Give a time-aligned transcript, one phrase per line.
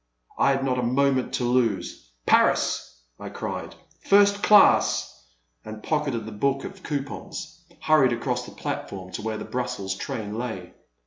[0.39, 2.09] I had not a moment to lose.
[2.25, 3.03] Paris!
[3.19, 3.75] I cried,
[4.11, 5.27] —first class!
[5.43, 9.93] *' and, pocketing the book of cou pons, hurried across the platform to where the Brussels
[9.93, 10.73] train lay.